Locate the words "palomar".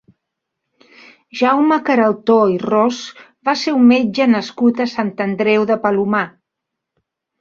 5.85-6.25